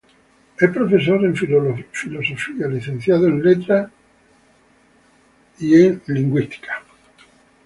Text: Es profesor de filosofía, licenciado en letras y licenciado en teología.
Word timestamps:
Es 0.59 0.69
profesor 0.71 1.21
de 1.21 1.31
filosofía, 1.91 2.67
licenciado 2.67 3.27
en 3.27 3.43
letras 3.43 3.91
y 5.59 5.75
licenciado 5.75 5.89
en 5.93 5.99
teología. 6.01 6.81